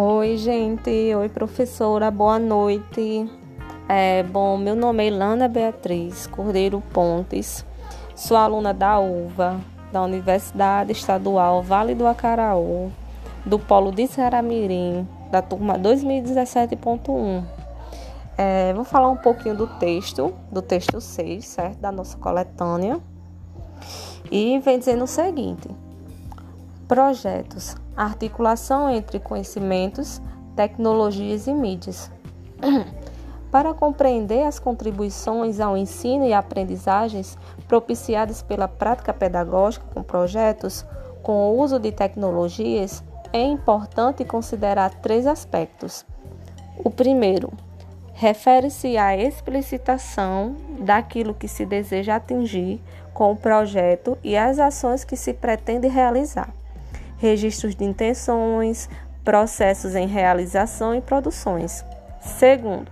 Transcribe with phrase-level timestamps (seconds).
[0.00, 1.12] Oi, gente.
[1.12, 2.08] Oi, professora.
[2.08, 3.28] Boa noite.
[3.88, 7.66] É, bom, meu nome é Ilana Beatriz Cordeiro Pontes.
[8.14, 9.60] Sou aluna da UVA,
[9.90, 12.92] da Universidade Estadual Vale do Acaraú,
[13.44, 17.42] do Polo de Ceramirim, da turma 2017.1.
[18.36, 21.78] É, vou falar um pouquinho do texto, do texto 6, certo?
[21.78, 23.00] Da nossa coletânea.
[24.30, 25.68] E vem dizendo o seguinte:
[26.86, 30.22] Projetos articulação entre conhecimentos,
[30.54, 32.10] tecnologias e mídias.
[33.50, 40.86] Para compreender as contribuições ao ensino e aprendizagens propiciadas pela prática pedagógica com projetos
[41.22, 46.06] com o uso de tecnologias, é importante considerar três aspectos.
[46.76, 47.50] O primeiro
[48.12, 52.80] refere-se à explicitação daquilo que se deseja atingir
[53.12, 56.57] com o projeto e as ações que se pretende realizar
[57.18, 58.88] registros de intenções,
[59.24, 61.84] processos em realização e produções.
[62.20, 62.90] Segundo,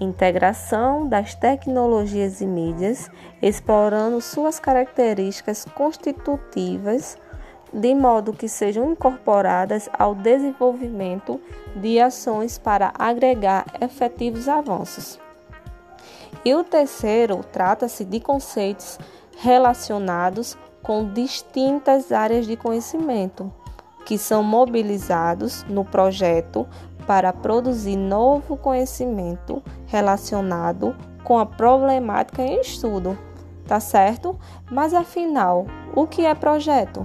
[0.00, 3.10] integração das tecnologias e mídias,
[3.42, 7.18] explorando suas características constitutivas,
[7.72, 11.40] de modo que sejam incorporadas ao desenvolvimento
[11.74, 15.18] de ações para agregar efetivos avanços.
[16.44, 18.98] E o terceiro trata-se de conceitos
[19.38, 20.56] relacionados
[20.86, 23.52] com distintas áreas de conhecimento
[24.04, 26.64] que são mobilizados no projeto
[27.08, 33.18] para produzir novo conhecimento relacionado com a problemática em estudo,
[33.66, 34.38] tá certo?
[34.70, 37.04] Mas afinal, o que é projeto?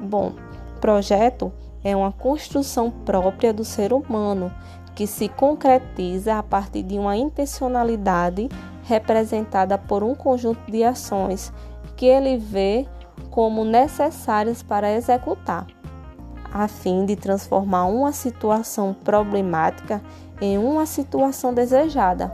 [0.00, 0.32] Bom,
[0.80, 1.52] projeto
[1.84, 4.50] é uma construção própria do ser humano
[4.94, 8.48] que se concretiza a partir de uma intencionalidade
[8.84, 11.52] representada por um conjunto de ações
[11.96, 12.86] que ele vê
[13.30, 15.66] como necessárias para executar,
[16.52, 20.00] a fim de transformar uma situação problemática
[20.40, 22.32] em uma situação desejada.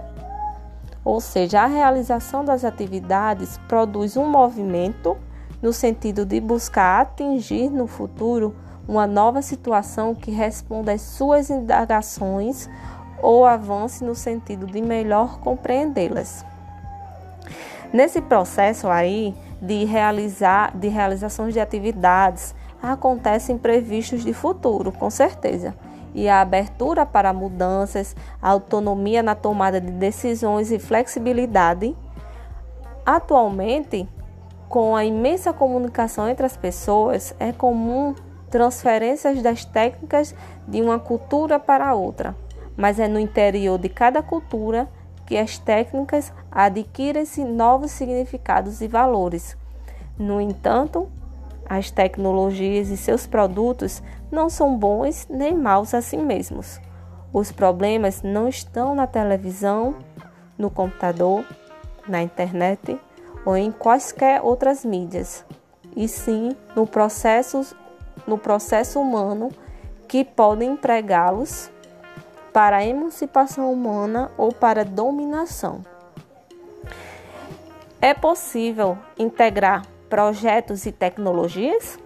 [1.05, 5.17] Ou seja, a realização das atividades produz um movimento
[5.63, 8.55] no sentido de buscar atingir no futuro
[8.87, 12.69] uma nova situação que responda às suas indagações
[13.23, 16.45] ou avance no sentido de melhor compreendê-las.
[17.93, 25.75] Nesse processo aí, de realizar de realizações de atividades acontecem imprevistos de futuro, com certeza.
[26.15, 31.95] E a abertura para mudanças, autonomia na tomada de decisões e flexibilidade.
[33.05, 34.09] Atualmente,
[34.69, 38.15] com a imensa comunicação entre as pessoas, é comum
[38.51, 40.35] transferências das técnicas
[40.67, 42.35] de uma cultura para outra,
[42.77, 44.89] mas é no interior de cada cultura
[45.31, 49.57] que as técnicas adquirem-se novos significados e valores.
[50.19, 51.09] No entanto,
[51.69, 56.81] as tecnologias e seus produtos não são bons nem maus a si mesmos.
[57.33, 59.95] Os problemas não estão na televisão,
[60.59, 61.45] no computador,
[62.09, 62.99] na internet
[63.47, 65.47] ou em quaisquer outras mídias,
[65.95, 67.65] e sim no processo,
[68.27, 69.51] no processo humano
[70.09, 71.71] que podem empregá-los
[72.53, 75.83] para a emancipação humana ou para dominação.
[78.01, 81.99] É possível integrar projetos e tecnologias?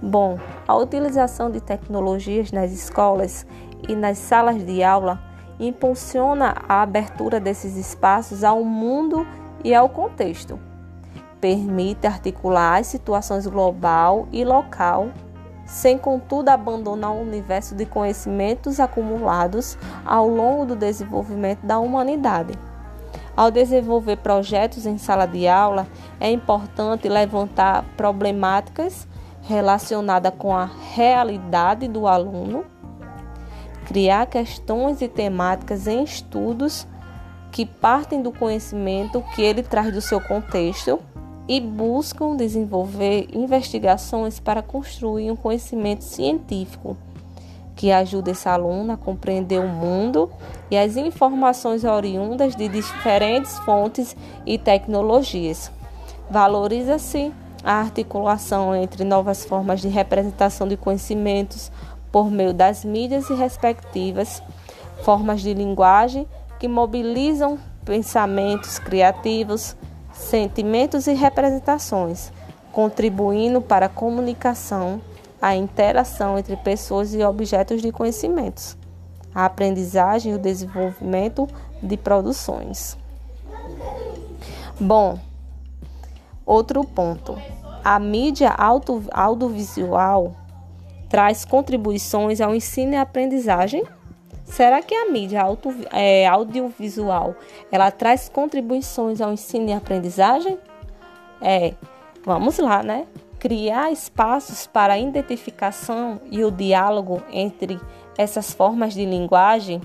[0.00, 3.46] Bom, a utilização de tecnologias nas escolas
[3.88, 5.20] e nas salas de aula
[5.60, 9.26] impulsiona a abertura desses espaços ao mundo
[9.62, 10.58] e ao contexto.
[11.40, 15.10] Permite articular as situações global e local
[15.72, 22.52] sem contudo abandonar o universo de conhecimentos acumulados ao longo do desenvolvimento da humanidade.
[23.34, 25.86] Ao desenvolver projetos em sala de aula,
[26.20, 29.08] é importante levantar problemáticas
[29.40, 32.66] relacionadas com a realidade do aluno,
[33.86, 36.86] criar questões e temáticas em estudos
[37.50, 41.00] que partem do conhecimento que ele traz do seu contexto
[41.52, 46.96] e buscam desenvolver investigações para construir um conhecimento científico
[47.76, 50.30] que ajude esse aluno a compreender o mundo
[50.70, 54.16] e as informações oriundas de diferentes fontes
[54.46, 55.70] e tecnologias.
[56.30, 57.30] Valoriza-se
[57.62, 61.70] a articulação entre novas formas de representação de conhecimentos
[62.10, 64.42] por meio das mídias e respectivas
[65.02, 66.26] formas de linguagem
[66.58, 69.76] que mobilizam pensamentos criativos,
[70.12, 72.32] sentimentos e representações,
[72.70, 75.00] contribuindo para a comunicação,
[75.40, 78.76] a interação entre pessoas e objetos de conhecimentos,
[79.34, 81.48] a aprendizagem e o desenvolvimento
[81.82, 82.96] de produções.
[84.78, 85.18] Bom,
[86.46, 87.36] outro ponto.
[87.84, 88.54] A mídia
[89.12, 90.36] audiovisual
[91.08, 93.84] traz contribuições ao ensino e aprendizagem?
[94.44, 97.34] Será que a mídia auto, é, audiovisual
[97.70, 100.58] ela traz contribuições ao ensino e aprendizagem?
[101.40, 101.74] É,
[102.24, 103.06] vamos lá, né?
[103.38, 107.80] Criar espaços para a identificação e o diálogo entre
[108.16, 109.80] essas formas de linguagem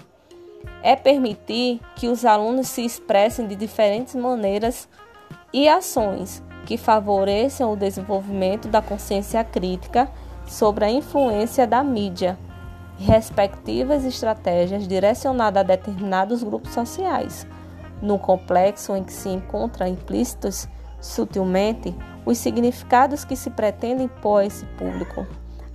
[0.84, 4.88] é permitir que os alunos se expressem de diferentes maneiras
[5.54, 10.12] e ações que favoreçam o desenvolvimento da consciência crítica
[10.46, 12.38] sobre a influência da mídia
[12.98, 17.48] respectivas estratégias direcionadas a determinados grupos sociais.
[18.02, 20.68] No complexo em que se encontram implícitos
[21.00, 21.96] sutilmente
[22.26, 25.26] os significados que se pretendem pôr a esse público.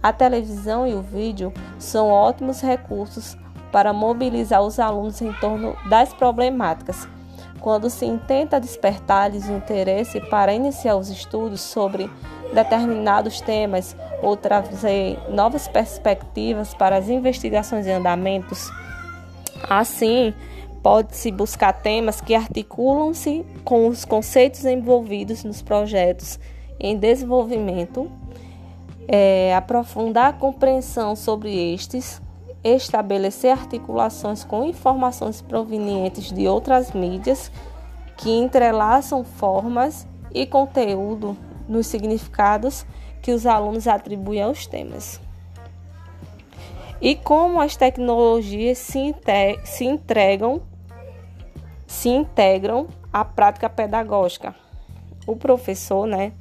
[0.02, 3.36] A televisão e o vídeo são ótimos recursos
[3.70, 7.08] para mobilizar os alunos em torno das problemáticas.
[7.60, 12.10] Quando se intenta despertar-lhes o interesse para iniciar os estudos sobre
[12.52, 18.70] determinados temas ou trazer novas perspectivas para as investigações e andamentos,
[19.68, 20.34] assim,
[20.82, 26.38] pode-se buscar temas que articulam-se com os conceitos envolvidos nos projetos
[26.78, 28.10] em desenvolvimento,
[29.08, 32.20] é, aprofundar a compreensão sobre estes,
[32.62, 37.50] estabelecer articulações com informações provenientes de outras mídias
[38.16, 41.36] que entrelaçam formas e conteúdo
[41.68, 42.84] nos significados
[43.20, 45.20] que os alunos atribuem aos temas.
[47.00, 49.14] E como as tecnologias se,
[49.64, 50.62] se entregam
[51.92, 54.54] se integram à prática pedagógica.
[55.26, 56.32] O professor, né,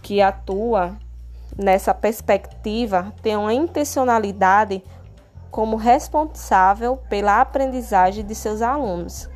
[0.00, 0.96] que atua
[1.58, 4.82] nessa perspectiva, tem uma intencionalidade
[5.50, 9.28] como responsável pela aprendizagem de seus alunos.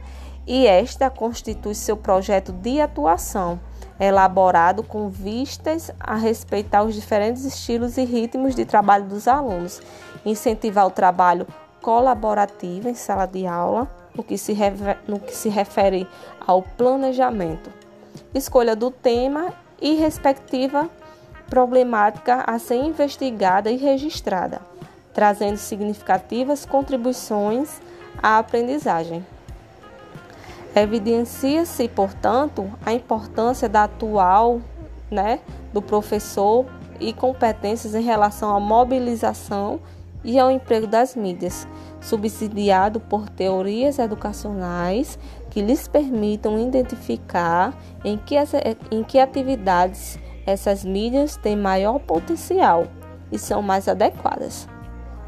[0.47, 3.59] E esta constitui seu projeto de atuação,
[3.99, 9.81] elaborado com vistas a respeitar os diferentes estilos e ritmos de trabalho dos alunos,
[10.25, 11.47] incentivar o trabalho
[11.83, 14.57] colaborativo em sala de aula, no que se,
[15.07, 16.07] no que se refere
[16.47, 17.73] ao planejamento,
[18.35, 20.89] escolha do tema e respectiva
[21.49, 24.61] problemática a ser investigada e registrada,
[25.15, 27.81] trazendo significativas contribuições
[28.23, 29.25] à aprendizagem.
[30.75, 34.61] Evidencia-se, portanto, a importância da atual
[35.11, 35.41] né,
[35.73, 36.67] do professor
[37.01, 39.81] e competências em relação à mobilização
[40.25, 41.67] e ao emprego das mídias,
[42.01, 45.19] subsidiado por teorias educacionais
[45.51, 47.75] que lhes permitam identificar
[48.05, 48.35] em que,
[48.91, 52.87] em que atividades essas mídias têm maior potencial
[53.31, 54.69] e são mais adequadas.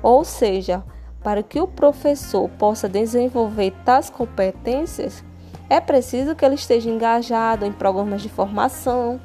[0.03, 0.83] Ou seja,
[1.23, 5.23] para que o professor possa desenvolver tais competências,
[5.71, 9.21] é preciso que ele esteja engajado em programas de formação,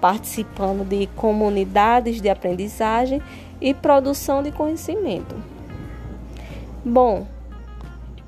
[0.00, 3.20] participando de comunidades de aprendizagem
[3.60, 5.36] e produção de conhecimento.
[6.82, 7.26] Bom,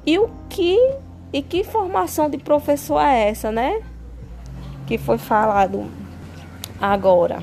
[0.05, 0.79] e o que
[1.33, 3.81] e que formação de professor é essa, né?
[4.87, 5.91] Que foi falado
[6.79, 7.43] agora.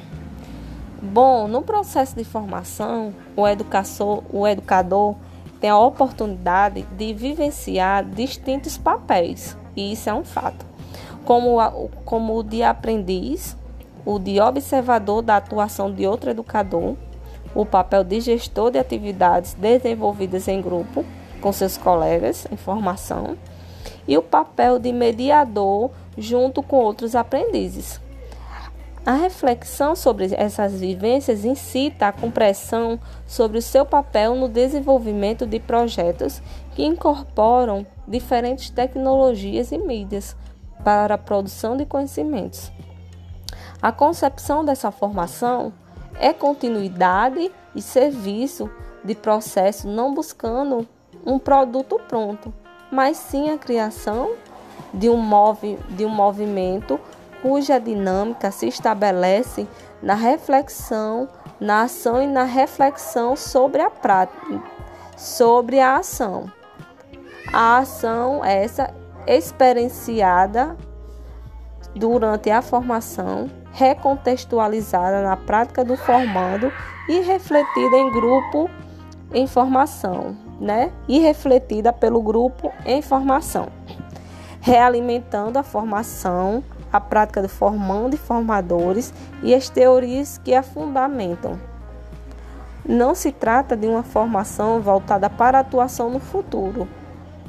[1.02, 5.16] Bom, no processo de formação, o educador, o educador
[5.60, 10.66] tem a oportunidade de vivenciar distintos papéis, e isso é um fato,
[11.26, 11.58] como,
[12.06, 13.56] como o de aprendiz,
[14.06, 16.96] o de observador da atuação de outro educador,
[17.54, 21.06] o papel de gestor de atividades desenvolvidas em grupo
[21.42, 23.38] com seus colegas em formação
[24.08, 28.00] e o papel de mediador junto com outros aprendizes.
[29.06, 35.60] A reflexão sobre essas vivências incita a compreensão sobre o seu papel no desenvolvimento de
[35.60, 36.42] projetos
[36.76, 40.36] que incorporam diferentes tecnologias e mídias
[40.84, 42.72] para a produção de conhecimentos.
[43.82, 45.72] A concepção dessa formação
[46.20, 48.70] é continuidade e serviço
[49.04, 50.88] de processo, não buscando
[51.26, 52.54] um produto pronto,
[52.92, 54.32] mas sim a criação
[54.94, 57.00] de um, movi de um movimento
[57.42, 59.68] cuja dinâmica se estabelece
[60.02, 63.92] na reflexão, na ação e na reflexão sobre a
[65.16, 66.52] sobre a ação.
[67.52, 68.94] A ação essa
[69.26, 70.78] experienciada
[71.96, 76.72] durante a formação recontextualizada na prática do formando
[77.08, 78.70] e refletida em grupo
[79.34, 80.92] em formação, né?
[81.08, 83.68] E refletida pelo grupo em formação,
[84.62, 91.60] realimentando a formação, a prática do formando e formadores e as teorias que a fundamentam.
[92.86, 96.88] Não se trata de uma formação voltada para a atuação no futuro,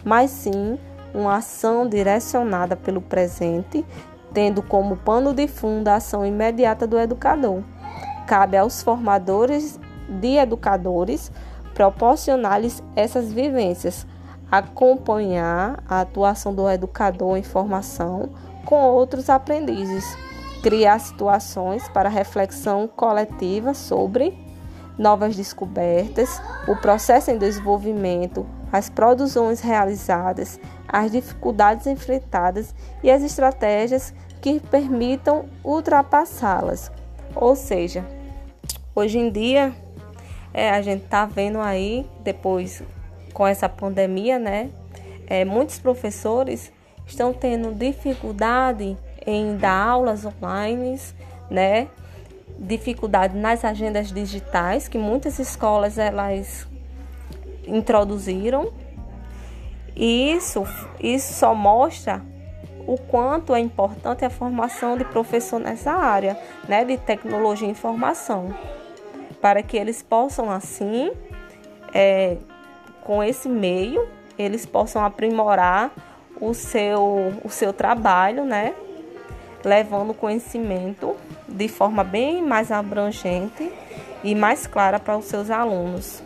[0.05, 0.79] mas sim
[1.13, 3.85] uma ação direcionada pelo presente
[4.33, 7.63] tendo como pano de fundo a ação imediata do educador.
[8.27, 9.79] Cabe aos formadores
[10.09, 11.33] de educadores,
[11.75, 14.07] proporcionar-lhes essas vivências,
[14.51, 18.31] acompanhar a atuação do educador em formação
[18.65, 20.05] com outros aprendizes,
[20.63, 24.50] criar situações para reflexão coletiva sobre
[25.01, 34.13] novas descobertas, o processo em desenvolvimento, as produções realizadas, as dificuldades enfrentadas e as estratégias
[34.43, 36.93] que permitam ultrapassá-las.
[37.35, 38.05] Ou seja,
[38.95, 39.75] hoje em dia
[40.53, 42.83] é, a gente está vendo aí, depois
[43.33, 44.69] com essa pandemia, né?
[45.27, 46.71] É, muitos professores
[47.07, 51.01] estão tendo dificuldade em dar aulas online,
[51.49, 51.89] né?
[52.61, 56.69] Dificuldade nas agendas digitais que muitas escolas elas
[57.67, 58.73] introduziram.
[59.97, 60.65] E isso,
[61.01, 62.23] isso só mostra
[62.87, 66.39] o quanto é importante a formação de professor nessa área,
[66.69, 68.55] né, de tecnologia e informação,
[69.41, 71.13] para que eles possam assim,
[71.93, 72.37] é,
[73.05, 75.93] com esse meio, eles possam aprimorar
[76.41, 78.75] o seu, o seu trabalho, né,
[79.65, 81.17] levando conhecimento
[81.49, 83.71] de forma bem mais abrangente
[84.23, 86.23] e mais clara para os seus alunos.